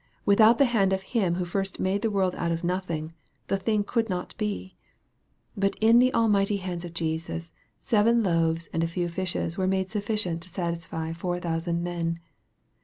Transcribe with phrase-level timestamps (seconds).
[0.25, 3.13] Without the hand of Him who first made the world out of nothing,
[3.49, 4.75] the thing could not be.
[5.55, 9.91] But in the almighty hands of Jesus seven loaves and a few fishes were made
[9.91, 12.19] sufficient to satisfy four thousand men.